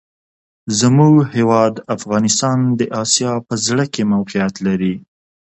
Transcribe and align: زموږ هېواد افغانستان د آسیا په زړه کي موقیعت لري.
زموږ 0.79 1.15
هېواد 1.35 1.73
افغانستان 1.95 2.59
د 2.79 2.81
آسیا 3.03 3.33
په 3.47 3.53
زړه 3.65 3.85
کي 3.93 4.01
موقیعت 4.13 4.55
لري. 4.67 4.93